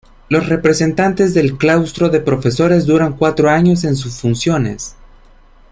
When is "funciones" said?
4.19-4.95